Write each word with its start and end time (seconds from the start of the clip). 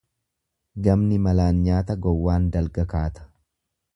Gamni 0.87 1.19
malaan 1.25 1.59
nyaata 1.67 1.97
gowwaan 2.07 2.49
dalga 2.57 2.89
kaata. 2.95 3.29